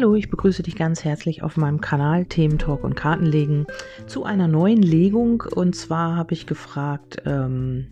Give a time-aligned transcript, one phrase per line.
[0.00, 3.66] Hallo, ich begrüße dich ganz herzlich auf meinem Kanal Themen Talk und Kartenlegen
[4.06, 5.42] zu einer neuen Legung.
[5.54, 7.88] Und zwar habe ich gefragt, ähm,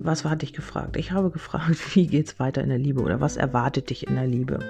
[0.00, 0.96] was hatte ich gefragt?
[0.96, 4.14] Ich habe gefragt, wie geht es weiter in der Liebe oder was erwartet dich in
[4.14, 4.60] der Liebe?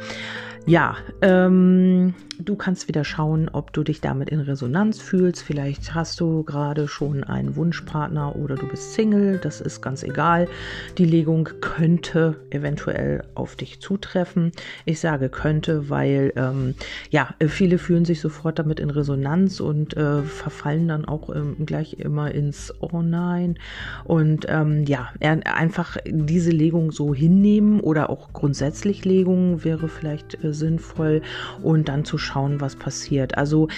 [0.69, 5.43] Ja, ähm, du kannst wieder schauen, ob du dich damit in Resonanz fühlst.
[5.43, 9.39] Vielleicht hast du gerade schon einen Wunschpartner oder du bist Single.
[9.39, 10.47] Das ist ganz egal.
[10.99, 14.53] Die Legung könnte eventuell auf dich zutreffen.
[14.85, 16.75] Ich sage könnte, weil ähm,
[17.09, 21.95] ja, viele fühlen sich sofort damit in Resonanz und äh, verfallen dann auch ähm, gleich
[21.95, 23.59] immer ins Oh nein.
[24.05, 30.53] Und ähm, ja, einfach diese Legung so hinnehmen oder auch grundsätzlich Legungen wäre vielleicht äh,
[30.59, 31.23] sinnvoll
[31.63, 33.39] und dann zu schauen, was passiert.
[33.39, 33.69] Also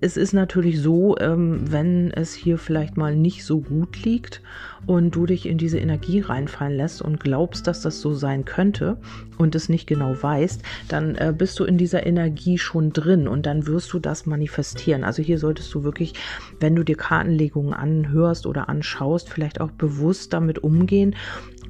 [0.00, 4.42] es ist natürlich so, ähm, wenn es hier vielleicht mal nicht so gut liegt
[4.86, 8.96] und du dich in diese Energie reinfallen lässt und glaubst, dass das so sein könnte
[9.38, 13.46] und es nicht genau weißt, dann äh, bist du in dieser Energie schon drin und
[13.46, 15.04] dann wirst du das manifestieren.
[15.04, 16.14] Also hier solltest du wirklich,
[16.58, 21.14] wenn du dir Kartenlegungen anhörst oder anschaust, vielleicht auch bewusst damit umgehen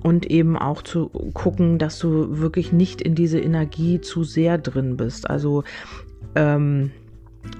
[0.03, 4.97] und eben auch zu gucken, dass du wirklich nicht in diese Energie zu sehr drin
[4.97, 5.28] bist.
[5.28, 5.64] Also
[6.34, 6.91] ähm,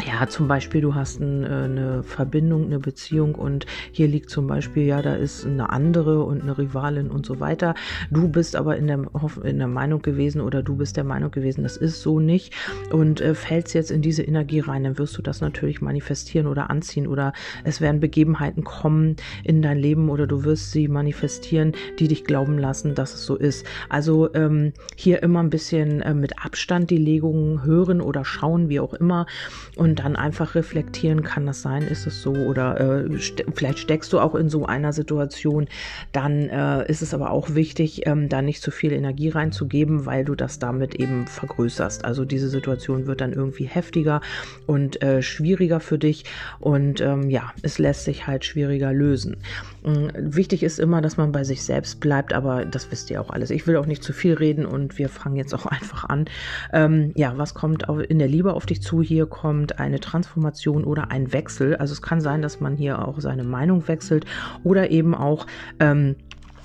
[0.07, 4.47] ja, zum Beispiel, du hast ein, äh, eine Verbindung, eine Beziehung und hier liegt zum
[4.47, 7.75] Beispiel, ja, da ist eine andere und eine Rivalin und so weiter.
[8.11, 9.05] Du bist aber in der,
[9.43, 12.55] in der Meinung gewesen oder du bist der Meinung gewesen, das ist so nicht
[12.91, 16.71] und äh, fällst jetzt in diese Energie rein, dann wirst du das natürlich manifestieren oder
[16.71, 17.33] anziehen oder
[17.65, 22.59] es werden Begebenheiten kommen in dein Leben oder du wirst sie manifestieren, die dich glauben
[22.59, 23.67] lassen, dass es so ist.
[23.89, 28.81] Also ähm, hier immer ein bisschen äh, mit Abstand die Legungen hören oder schauen, wie
[28.81, 29.27] auch immer
[29.77, 34.13] und dann einfach reflektieren, kann das sein, ist es so oder äh, st vielleicht steckst
[34.13, 35.67] du auch in so einer Situation,
[36.13, 40.25] dann äh, ist es aber auch wichtig, ähm, da nicht zu viel Energie reinzugeben, weil
[40.25, 42.05] du das damit eben vergrößerst.
[42.05, 44.21] Also diese Situation wird dann irgendwie heftiger
[44.67, 46.25] und äh, schwieriger für dich
[46.61, 49.39] und ähm, ja, es lässt sich halt schwieriger lösen.
[49.85, 53.31] Ähm, wichtig ist immer, dass man bei sich selbst bleibt, aber das wisst ihr auch
[53.31, 53.51] alles.
[53.51, 56.27] Ich will auch nicht zu viel reden und wir fangen jetzt auch einfach an.
[56.75, 59.01] Ähm, ja, was kommt in der Liebe auf dich zu?
[59.01, 61.77] Hier kommt kommt eine Transformation oder ein Wechsel.
[61.77, 64.25] Also es kann sein, dass man hier auch seine Meinung wechselt
[64.65, 65.47] oder eben auch
[65.79, 66.17] ähm,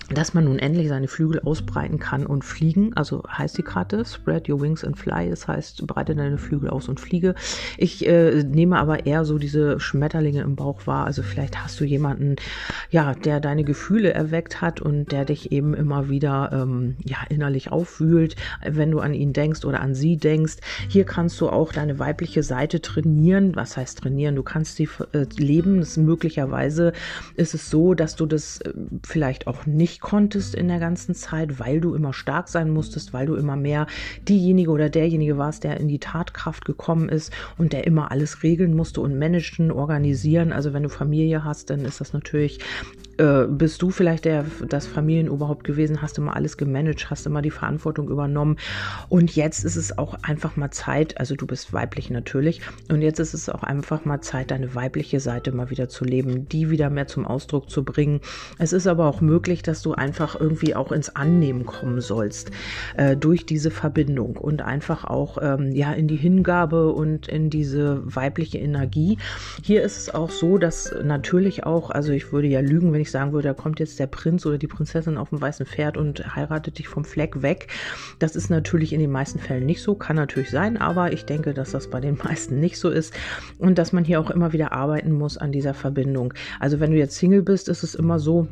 [0.10, 2.94] dass man nun endlich seine Flügel ausbreiten kann und fliegen.
[2.96, 5.30] Also heißt die Karte Spread Your Wings and Fly.
[5.30, 7.36] Das heißt, breite deine Flügel aus und fliege.
[7.78, 11.06] Ich äh, nehme aber eher so diese Schmetterlinge im Bauch wahr.
[11.06, 12.38] Also vielleicht hast du jemanden,
[12.90, 17.72] ja, der deine Gefühle erweckt hat und der dich eben immer wieder ähm, ja, innerlich
[17.72, 18.36] aufwühlt,
[18.66, 20.58] wenn du an ihn denkst oder an sie denkst.
[20.88, 23.56] Hier kannst du auch deine weibliche Seite trainieren.
[23.56, 24.36] Was heißt trainieren?
[24.36, 25.80] Du kannst sie äh, leben.
[25.80, 26.94] Das möglicherweise
[27.36, 28.74] ist es so, dass du das äh,
[29.04, 33.14] vielleicht auch nicht nicht konntest in der ganzen Zeit, weil du immer stark sein musstest,
[33.14, 33.88] weil du immer mehr
[34.28, 38.76] diejenige oder derjenige warst, der in die Tatkraft gekommen ist und der immer alles regeln
[38.76, 40.54] musste und managen, organisieren.
[40.54, 42.60] Also wenn du Familie hast, dann ist das natürlich
[43.18, 47.52] äh, bist du vielleicht der, das Familienoberhaupt gewesen, hast immer alles gemanagt, hast immer die
[47.52, 48.58] Verantwortung übernommen.
[49.10, 53.20] Und jetzt ist es auch einfach mal Zeit, also du bist weiblich natürlich, und jetzt
[53.20, 56.90] ist es auch einfach mal Zeit, deine weibliche Seite mal wieder zu leben, die wieder
[56.90, 58.22] mehr zum Ausdruck zu bringen.
[58.58, 62.52] Es ist aber auch möglich, dass du einfach irgendwie auch ins Annehmen kommen sollst
[62.96, 68.02] äh, durch diese Verbindung und einfach auch ähm, ja in die Hingabe und in diese
[68.04, 69.18] weibliche Energie.
[69.64, 73.07] Hier ist es auch so, dass natürlich auch, also ich würde ja lügen, wenn ich
[73.12, 76.36] sagen würde, da kommt jetzt der Prinz oder die Prinzessin auf dem weißen Pferd und
[76.36, 77.68] heiratet dich vom Fleck weg.
[78.20, 81.54] Das ist natürlich in den meisten Fällen nicht so, kann natürlich sein, aber ich denke,
[81.54, 83.14] dass das bei den meisten nicht so ist
[83.58, 86.34] und dass man hier auch immer wieder arbeiten muss an dieser Verbindung.
[86.60, 88.48] Also wenn du jetzt Single bist, ist es immer so,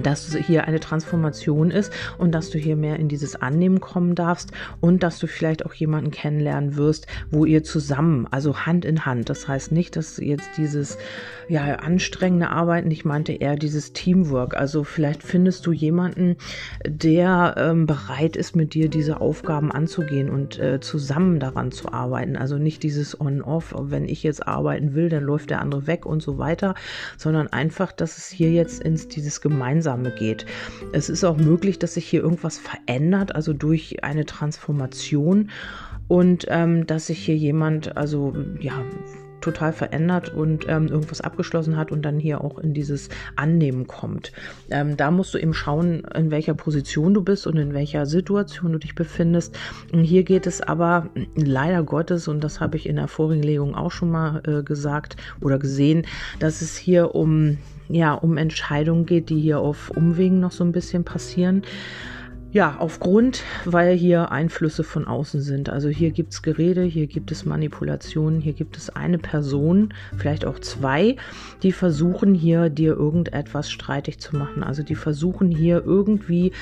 [0.00, 4.52] dass hier eine Transformation ist und dass du hier mehr in dieses Annehmen kommen darfst
[4.80, 9.28] und dass du vielleicht auch jemanden kennenlernen wirst, wo ihr zusammen, also Hand in Hand,
[9.28, 10.96] das heißt nicht, dass jetzt dieses
[11.48, 16.36] ja anstrengende Arbeiten, ich meinte eher dieses Teamwork, also vielleicht findest du jemanden,
[16.86, 22.36] der ähm, bereit ist, mit dir diese Aufgaben anzugehen und äh, zusammen daran zu arbeiten,
[22.36, 26.22] also nicht dieses On-Off, wenn ich jetzt arbeiten will, dann läuft der andere weg und
[26.22, 26.74] so weiter,
[27.18, 30.46] sondern einfach, dass es hier jetzt ins dieses gemeinsame Gemeinsame geht.
[30.92, 35.50] Es ist auch möglich, dass sich hier irgendwas verändert, also durch eine Transformation
[36.08, 38.84] und ähm, dass sich hier jemand, also ja,
[39.42, 44.32] total verändert und ähm, irgendwas abgeschlossen hat und dann hier auch in dieses Annehmen kommt.
[44.70, 48.72] Ähm, da musst du eben schauen, in welcher Position du bist und in welcher Situation
[48.72, 49.56] du dich befindest.
[49.92, 53.74] Und hier geht es aber leider Gottes, und das habe ich in der vorigen Legung
[53.74, 56.06] auch schon mal äh, gesagt oder gesehen,
[56.38, 60.72] dass es hier um ja, um Entscheidungen geht, die hier auf Umwegen noch so ein
[60.72, 61.62] bisschen passieren.
[62.52, 65.70] Ja, aufgrund, weil hier Einflüsse von außen sind.
[65.70, 70.44] Also hier gibt es Gerede, hier gibt es Manipulationen, hier gibt es eine Person, vielleicht
[70.44, 71.16] auch zwei,
[71.62, 74.62] die versuchen hier dir irgendetwas streitig zu machen.
[74.62, 76.52] Also die versuchen hier irgendwie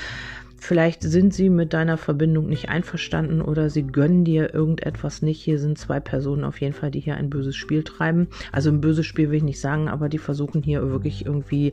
[0.63, 5.41] Vielleicht sind sie mit deiner Verbindung nicht einverstanden oder sie gönnen dir irgendetwas nicht.
[5.41, 8.27] Hier sind zwei Personen auf jeden Fall, die hier ein böses Spiel treiben.
[8.51, 11.71] Also ein böses Spiel will ich nicht sagen, aber die versuchen hier wirklich irgendwie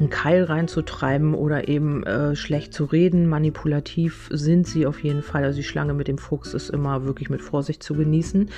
[0.00, 3.28] einen Keil reinzutreiben oder eben äh, schlecht zu reden.
[3.28, 5.44] Manipulativ sind sie auf jeden Fall.
[5.44, 8.50] Also die Schlange mit dem Fuchs ist immer wirklich mit Vorsicht zu genießen.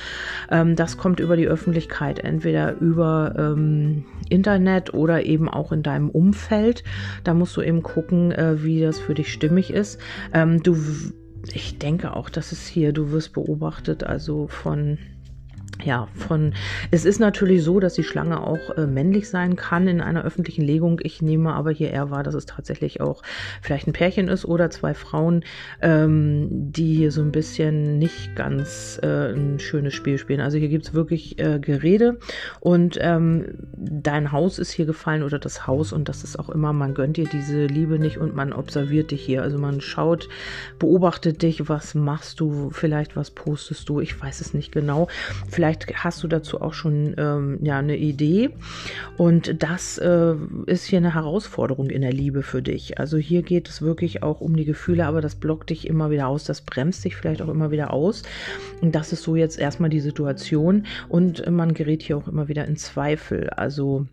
[0.50, 6.08] Ähm, das kommt über die Öffentlichkeit, entweder über ähm, Internet oder eben auch in deinem
[6.08, 6.82] Umfeld.
[7.25, 10.00] Da musst du eben gucken, äh, wie das für dich stimmig möglich ist.
[10.32, 10.76] Ähm, du,
[11.52, 14.98] ich denke auch, dass es hier, du wirst beobachtet, also von
[15.84, 16.54] ja, von
[16.90, 20.62] es ist natürlich so, dass die Schlange auch äh, männlich sein kann in einer öffentlichen
[20.62, 21.00] Legung.
[21.02, 23.22] Ich nehme aber hier eher wahr, dass es tatsächlich auch
[23.60, 25.44] vielleicht ein Pärchen ist oder zwei Frauen,
[25.82, 30.40] ähm, die hier so ein bisschen nicht ganz äh, ein schönes Spiel spielen.
[30.40, 32.18] Also hier gibt es wirklich äh, Gerede
[32.60, 33.46] und ähm,
[33.76, 37.16] dein Haus ist hier gefallen oder das Haus und das ist auch immer, man gönnt
[37.16, 39.42] dir diese Liebe nicht und man observiert dich hier.
[39.42, 40.28] Also man schaut,
[40.78, 45.08] beobachtet dich, was machst du, vielleicht was postest du, ich weiß es nicht genau.
[45.56, 48.50] Vielleicht hast du dazu auch schon ähm, ja, eine Idee.
[49.17, 50.35] Und das äh,
[50.67, 52.99] ist hier eine Herausforderung in der Liebe für dich.
[53.00, 56.29] Also hier geht es wirklich auch um die Gefühle, aber das blockt dich immer wieder
[56.29, 58.23] aus, das bremst dich vielleicht auch immer wieder aus.
[58.82, 60.85] Und das ist so jetzt erstmal die Situation.
[61.08, 63.49] Und man gerät hier auch immer wieder in Zweifel.
[63.49, 64.06] Also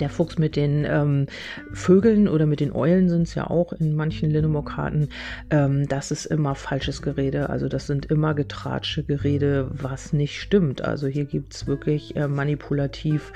[0.00, 1.26] der Fuchs mit den ähm,
[1.72, 5.08] Vögeln oder mit den Eulen sind es ja auch in manchen Linnemore-Karten.
[5.50, 7.50] Ähm, das ist immer falsches Gerede.
[7.50, 10.82] Also das sind immer getratsche Gerede, was nicht stimmt.
[10.82, 13.32] Also hier gibt es wirklich äh, manipulativ,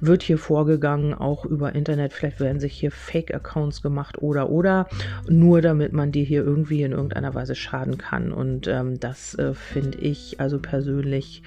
[0.00, 2.12] wird hier vorgegangen, auch über Internet.
[2.12, 4.88] Vielleicht werden sich hier Fake-Accounts gemacht oder oder.
[5.28, 8.32] Nur damit man dir hier irgendwie in irgendeiner Weise schaden kann.
[8.32, 11.42] Und ähm, das äh, finde ich also persönlich,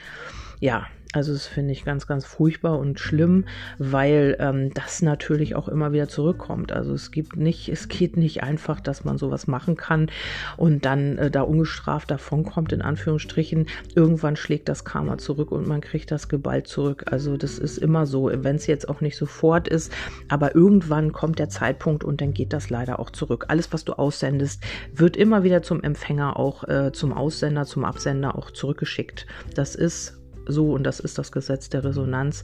[0.59, 3.45] ja, also das finde ich ganz, ganz furchtbar und schlimm,
[3.77, 6.71] weil ähm, das natürlich auch immer wieder zurückkommt.
[6.71, 10.09] Also es gibt nicht, es geht nicht einfach, dass man sowas machen kann
[10.57, 13.67] und dann äh, da ungestraft davonkommt, in Anführungsstrichen.
[13.93, 17.05] Irgendwann schlägt das Karma zurück und man kriegt das geballt zurück.
[17.11, 19.93] Also das ist immer so, wenn es jetzt auch nicht sofort ist,
[20.29, 23.45] aber irgendwann kommt der Zeitpunkt und dann geht das leider auch zurück.
[23.49, 24.63] Alles, was du aussendest,
[24.95, 29.27] wird immer wieder zum Empfänger auch, äh, zum Aussender, zum Absender auch zurückgeschickt.
[29.53, 32.43] Das ist so und das ist das Gesetz der Resonanz.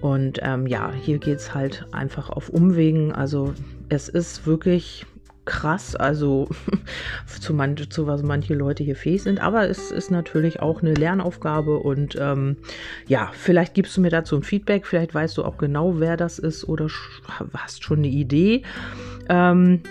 [0.00, 3.12] Und ähm, ja, hier geht es halt einfach auf Umwegen.
[3.12, 3.54] Also
[3.88, 5.06] es ist wirklich
[5.46, 6.48] krass, also
[7.40, 9.40] zu, man, zu was manche Leute hier fähig sind.
[9.40, 12.58] Aber es ist natürlich auch eine Lernaufgabe und ähm,
[13.06, 16.38] ja, vielleicht gibst du mir dazu ein Feedback, vielleicht weißt du auch genau, wer das
[16.38, 16.88] ist oder
[17.54, 18.62] hast schon eine Idee.
[19.28, 19.82] Ähm,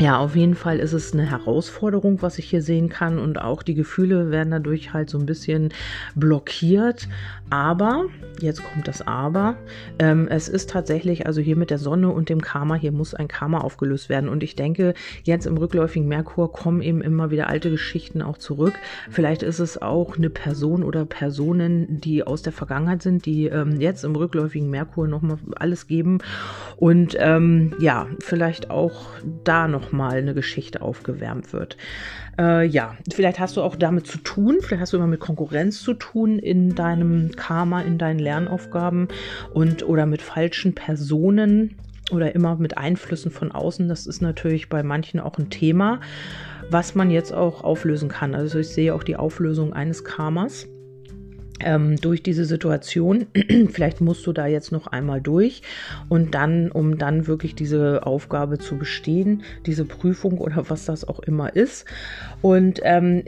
[0.00, 3.62] ja, auf jeden Fall ist es eine Herausforderung, was ich hier sehen kann und auch
[3.62, 5.74] die Gefühle werden dadurch halt so ein bisschen
[6.14, 7.06] blockiert.
[7.50, 8.06] Aber,
[8.40, 9.56] jetzt kommt das Aber,
[9.98, 13.28] ähm, es ist tatsächlich, also hier mit der Sonne und dem Karma, hier muss ein
[13.28, 14.30] Karma aufgelöst werden.
[14.30, 14.94] Und ich denke,
[15.24, 18.74] jetzt im rückläufigen Merkur kommen eben immer wieder alte Geschichten auch zurück.
[19.10, 23.80] Vielleicht ist es auch eine Person oder Personen, die aus der Vergangenheit sind, die ähm,
[23.80, 26.18] jetzt im rückläufigen Merkur nochmal alles geben.
[26.76, 29.08] Und ähm, ja, vielleicht auch
[29.44, 31.76] da noch nochmal eine Geschichte aufgewärmt wird.
[32.38, 35.82] Äh, ja, vielleicht hast du auch damit zu tun, vielleicht hast du immer mit Konkurrenz
[35.82, 39.08] zu tun in deinem Karma, in deinen Lernaufgaben
[39.52, 41.76] und oder mit falschen Personen
[42.12, 43.88] oder immer mit Einflüssen von außen.
[43.88, 46.00] Das ist natürlich bei manchen auch ein Thema,
[46.70, 48.34] was man jetzt auch auflösen kann.
[48.34, 50.68] Also ich sehe auch die Auflösung eines Karmas
[52.00, 53.26] durch diese Situation.
[53.70, 55.62] Vielleicht musst du da jetzt noch einmal durch
[56.08, 61.20] und dann, um dann wirklich diese Aufgabe zu bestehen, diese Prüfung oder was das auch
[61.20, 61.84] immer ist.
[62.42, 63.24] Und ähm,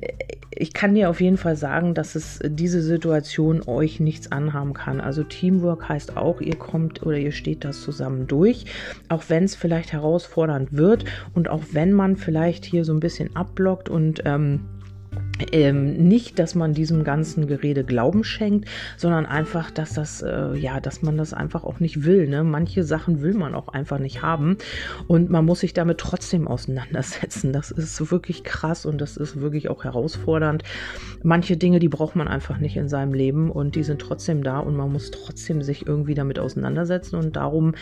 [0.54, 5.00] ich kann dir auf jeden Fall sagen, dass es diese Situation euch nichts anhaben kann.
[5.00, 8.66] Also Teamwork heißt auch, ihr kommt oder ihr steht das zusammen durch,
[9.08, 13.34] auch wenn es vielleicht herausfordernd wird und auch wenn man vielleicht hier so ein bisschen
[13.34, 14.60] abblockt und ähm,
[15.50, 20.80] ähm, nicht, dass man diesem ganzen Gerede Glauben schenkt, sondern einfach, dass das, äh, ja,
[20.80, 22.28] dass man das einfach auch nicht will.
[22.28, 22.44] Ne?
[22.44, 24.58] Manche Sachen will man auch einfach nicht haben
[25.06, 27.52] und man muss sich damit trotzdem auseinandersetzen.
[27.52, 30.62] Das ist wirklich krass und das ist wirklich auch herausfordernd.
[31.22, 34.58] Manche Dinge, die braucht man einfach nicht in seinem Leben und die sind trotzdem da
[34.58, 37.74] und man muss trotzdem sich irgendwie damit auseinandersetzen und darum,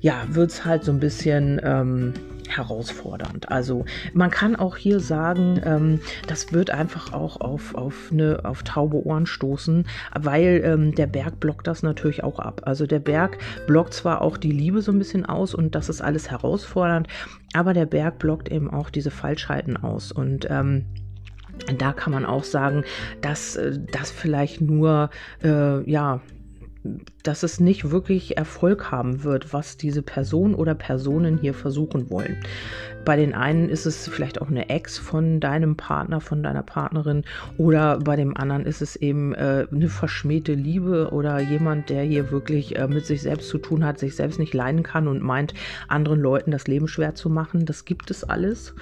[0.00, 2.14] ja, wird es halt so ein bisschen, ähm,
[2.50, 3.50] herausfordernd.
[3.50, 8.62] Also man kann auch hier sagen, ähm, das wird einfach auch auf, auf, eine, auf
[8.62, 9.86] taube Ohren stoßen,
[10.18, 12.62] weil ähm, der Berg blockt das natürlich auch ab.
[12.64, 16.00] Also der Berg blockt zwar auch die Liebe so ein bisschen aus und das ist
[16.00, 17.08] alles herausfordernd,
[17.52, 20.84] aber der Berg blockt eben auch diese Falschheiten aus und ähm,
[21.78, 22.84] da kann man auch sagen,
[23.20, 25.10] dass äh, das vielleicht nur
[25.42, 26.20] äh, ja
[27.22, 32.36] dass es nicht wirklich Erfolg haben wird, was diese Person oder Personen hier versuchen wollen.
[33.04, 37.24] Bei den einen ist es vielleicht auch eine Ex von deinem Partner, von deiner Partnerin
[37.58, 42.30] oder bei dem anderen ist es eben äh, eine verschmähte Liebe oder jemand, der hier
[42.30, 45.54] wirklich äh, mit sich selbst zu tun hat, sich selbst nicht leiden kann und meint,
[45.88, 47.66] anderen Leuten das Leben schwer zu machen.
[47.66, 48.74] Das gibt es alles.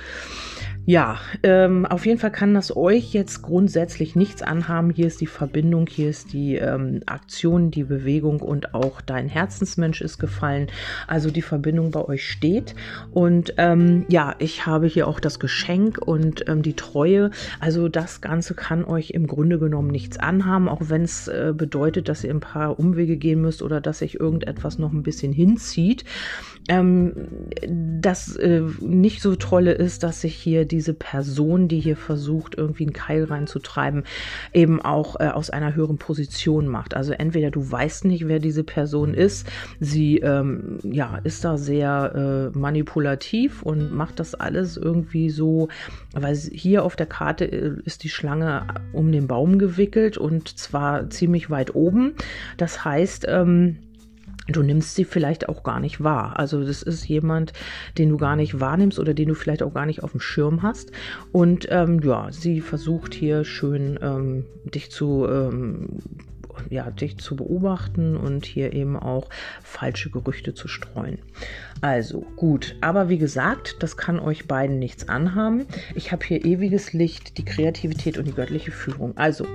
[0.88, 4.88] Ja, ähm, auf jeden Fall kann das euch jetzt grundsätzlich nichts anhaben.
[4.88, 10.00] Hier ist die Verbindung, hier ist die ähm, Aktion, die Bewegung und auch dein Herzensmensch
[10.00, 10.68] ist gefallen.
[11.06, 12.74] Also die Verbindung bei euch steht.
[13.10, 17.32] Und ähm, ja, ich habe hier auch das Geschenk und ähm, die Treue.
[17.60, 22.08] Also das Ganze kann euch im Grunde genommen nichts anhaben, auch wenn es äh, bedeutet,
[22.08, 26.06] dass ihr ein paar Umwege gehen müsst oder dass sich irgendetwas noch ein bisschen hinzieht.
[26.70, 27.12] Ähm,
[28.00, 32.84] das äh, nicht so tolle ist, dass sich hier diese Person, die hier versucht, irgendwie
[32.84, 34.04] einen Keil reinzutreiben,
[34.52, 36.94] eben auch äh, aus einer höheren Position macht.
[36.94, 39.48] Also entweder du weißt nicht, wer diese Person ist,
[39.80, 45.66] sie ähm, ja ist da sehr äh, manipulativ und macht das alles irgendwie so,
[46.12, 51.10] weil hier auf der Karte äh, ist die Schlange um den Baum gewickelt und zwar
[51.10, 52.14] ziemlich weit oben.
[52.56, 53.78] Das heißt, ähm,
[54.48, 56.38] du nimmst sie vielleicht auch gar nicht wahr.
[56.38, 57.52] Also das ist jemand,
[57.96, 60.62] den du gar nicht wahrnimmst oder den du vielleicht auch gar nicht auf dem Schirm
[60.62, 60.90] hast.
[61.32, 65.98] Und ähm, ja, sie versucht hier schön ähm, dich zu ähm,
[66.70, 69.28] ja, dich zu beobachten und hier eben auch
[69.62, 71.18] falsche Gerüchte zu streuen.
[71.80, 75.66] Also gut, aber wie gesagt, das kann euch beiden nichts anhaben.
[75.94, 79.16] Ich habe hier ewiges Licht, die Kreativität und die göttliche Führung.
[79.16, 79.46] Also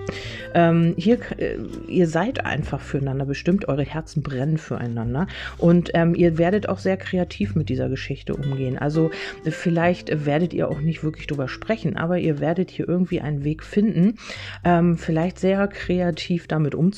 [0.53, 1.57] ähm, hier, äh,
[1.88, 6.95] ihr seid einfach füreinander bestimmt, eure Herzen brennen füreinander und ähm, ihr werdet auch sehr
[6.95, 8.77] kreativ mit dieser Geschichte umgehen.
[8.77, 9.12] Also
[9.43, 13.63] vielleicht werdet ihr auch nicht wirklich drüber sprechen, aber ihr werdet hier irgendwie einen Weg
[13.63, 14.17] finden,
[14.63, 16.92] ähm, vielleicht sehr kreativ damit umzugehen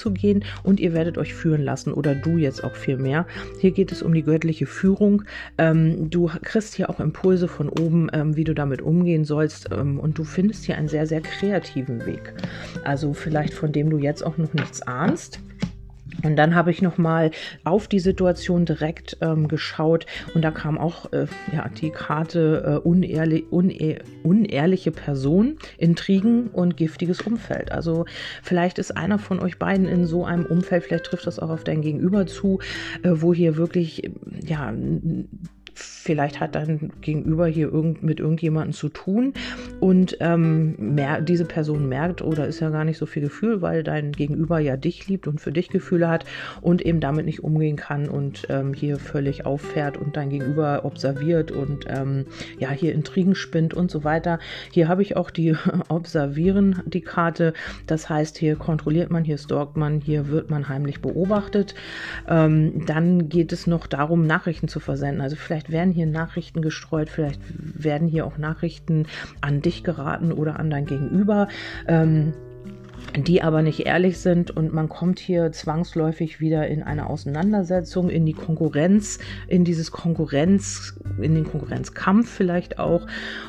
[0.63, 3.25] und ihr werdet euch führen lassen oder du jetzt auch viel mehr.
[3.59, 5.23] Hier geht es um die göttliche Führung.
[5.57, 9.69] Ähm, du kriegst hier auch Impulse von oben, ähm, wie du damit umgehen sollst.
[9.71, 12.33] Ähm, und du findest hier einen sehr, sehr kreativen Weg.
[12.83, 15.39] Also vielleicht von dem du jetzt auch noch nichts ahnst.
[16.23, 17.31] Und dann habe ich nochmal
[17.63, 22.87] auf die Situation direkt ähm, geschaut und da kam auch äh, ja, die Karte äh,
[22.87, 27.71] unehrli unehr unehrliche Person, Intrigen und giftiges Umfeld.
[27.71, 28.05] Also
[28.41, 31.63] vielleicht ist einer von euch beiden in so einem Umfeld, vielleicht trifft das auch auf
[31.63, 32.59] dein Gegenüber zu,
[33.03, 34.09] äh, wo hier wirklich
[34.43, 34.73] ja
[35.75, 39.33] vielleicht hat dein Gegenüber hier irgend, mit irgendjemandem zu tun
[39.79, 43.61] und ähm, mer diese Person merkt, oder oh, ist ja gar nicht so viel Gefühl,
[43.61, 46.25] weil dein Gegenüber ja dich liebt und für dich Gefühle hat
[46.61, 51.51] und eben damit nicht umgehen kann und ähm, hier völlig auffährt und dein Gegenüber observiert
[51.51, 52.25] und ähm,
[52.57, 54.39] ja, hier Intrigen spinnt und so weiter.
[54.71, 55.55] Hier habe ich auch die
[55.89, 57.53] Observieren, die Karte.
[57.87, 61.75] Das heißt, hier kontrolliert man, hier stalkt man, hier wird man heimlich beobachtet.
[62.27, 65.21] Ähm, dann geht es noch darum, Nachrichten zu versenden.
[65.21, 69.07] Also vielleicht werden hier Nachrichten gestreut, vielleicht werden hier auch Nachrichten
[69.41, 71.47] an dich geraten oder an dein Gegenüber.
[71.87, 72.33] Ähm,
[73.17, 78.25] die aber nicht ehrlich sind und man kommt hier zwangsläufig wieder in eine Auseinandersetzung, in
[78.25, 83.07] die Konkurrenz, in dieses Konkurrenz, in den Konkurrenzkampf vielleicht auch.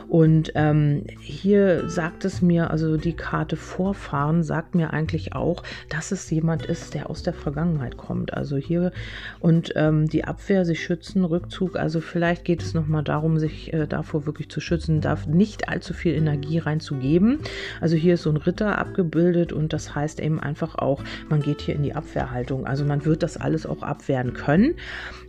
[0.09, 6.13] Und ähm, hier sagt es mir, also die Karte Vorfahren sagt mir eigentlich auch, dass
[6.13, 8.35] es jemand ist, der aus der Vergangenheit kommt.
[8.35, 8.93] Also hier
[9.41, 11.77] und ähm, die Abwehr, sich schützen, Rückzug.
[11.77, 15.93] Also vielleicht geht es nochmal darum, sich äh, davor wirklich zu schützen, darf nicht allzu
[15.93, 17.41] viel Energie reinzugeben.
[17.81, 21.61] Also hier ist so ein Ritter abgebildet und das heißt eben einfach auch, man geht
[21.61, 22.67] hier in die Abwehrhaltung.
[22.67, 24.75] Also man wird das alles auch abwehren können.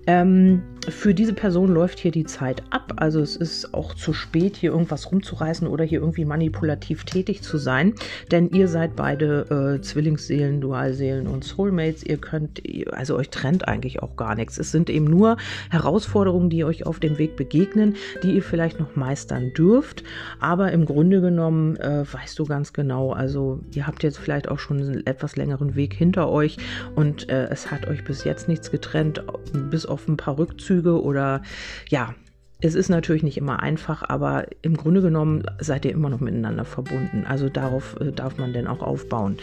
[0.07, 2.93] Ähm, für diese Person läuft hier die Zeit ab.
[2.95, 7.57] Also es ist auch zu spät, hier irgendwas rumzureißen oder hier irgendwie manipulativ tätig zu
[7.57, 7.93] sein.
[8.31, 12.03] Denn ihr seid beide äh, Zwillingsseelen, Dualseelen und Soulmates.
[12.03, 12.61] Ihr könnt,
[12.93, 14.57] also euch trennt eigentlich auch gar nichts.
[14.57, 15.35] Es sind eben nur
[15.69, 20.03] Herausforderungen, die euch auf dem Weg begegnen, die ihr vielleicht noch meistern dürft.
[20.39, 24.59] Aber im Grunde genommen äh, weißt du ganz genau, also ihr habt jetzt vielleicht auch
[24.59, 26.57] schon einen etwas längeren Weg hinter euch
[26.95, 29.23] und äh, es hat euch bis jetzt nichts getrennt,
[29.69, 31.41] bis auf ein paar Rückzüge oder
[31.89, 32.15] ja,
[32.59, 36.65] es ist natürlich nicht immer einfach, aber im Grunde genommen seid ihr immer noch miteinander
[36.65, 37.23] verbunden.
[37.27, 39.37] Also darauf äh, darf man denn auch aufbauen.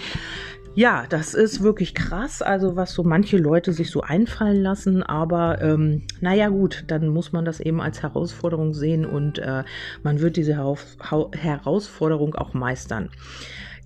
[0.76, 5.62] Ja, das ist wirklich krass, also was so manche Leute sich so einfallen lassen, aber
[5.62, 9.62] ähm, naja gut, dann muss man das eben als Herausforderung sehen und äh,
[10.02, 13.10] man wird diese Herausforderung auch meistern.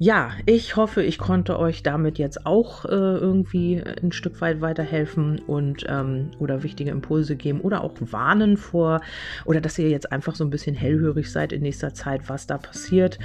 [0.01, 5.41] Ja, ich hoffe, ich konnte euch damit jetzt auch äh, irgendwie ein Stück weit weiterhelfen
[5.41, 9.01] und ähm, oder wichtige Impulse geben oder auch warnen vor
[9.45, 12.59] oder dass ihr jetzt einfach so ein bisschen hellhörig seid in nächster Zeit, was da
[12.59, 13.19] passiert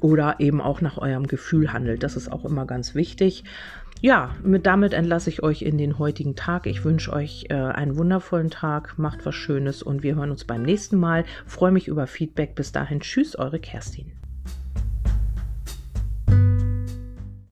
[0.00, 2.02] oder eben auch nach eurem Gefühl handelt.
[2.02, 3.44] Das ist auch immer ganz wichtig.
[4.00, 6.66] Ja, mit, damit entlasse ich euch in den heutigen Tag.
[6.66, 10.62] Ich wünsche euch äh, einen wundervollen Tag, macht was Schönes und wir hören uns beim
[10.62, 11.24] nächsten Mal.
[11.46, 12.56] Freue mich über Feedback.
[12.56, 14.10] Bis dahin, tschüss, eure Kerstin.